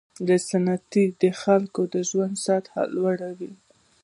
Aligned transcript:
دا 0.27 0.35
صنعتونه 0.49 1.11
د 1.21 1.23
خلکو 1.41 1.81
د 1.93 1.95
ژوند 2.09 2.35
سطحه 2.45 2.83
لوړوي. 2.95 3.53